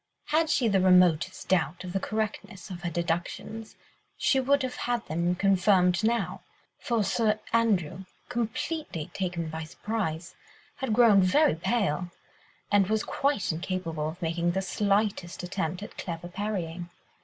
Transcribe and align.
Had 0.29 0.49
she 0.49 0.65
had 0.65 0.71
the 0.73 0.79
remotest 0.81 1.47
doubt 1.47 1.83
of 1.83 1.93
the 1.93 1.99
correctness 1.99 2.71
of 2.71 2.81
her 2.81 2.89
deductions, 2.89 3.75
she 4.17 4.39
would 4.39 4.63
have 4.63 4.75
had 4.89 5.05
them 5.05 5.35
confirmed 5.35 6.03
now, 6.03 6.41
for 6.79 7.03
Sir 7.03 7.39
Andrew, 7.53 8.05
completely 8.27 9.11
taken 9.13 9.47
by 9.47 9.63
surprise, 9.63 10.33
had 10.77 10.91
grown 10.93 11.21
very 11.21 11.53
pale, 11.53 12.09
and 12.71 12.87
was 12.87 13.03
quite 13.03 13.51
incapable 13.51 14.09
of 14.09 14.19
making 14.23 14.53
the 14.53 14.63
slightest 14.63 15.43
attempt 15.43 15.83
at 15.83 15.99
clever 15.99 16.29
parrying. 16.29 16.89